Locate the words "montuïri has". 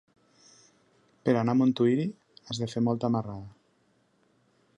1.59-2.63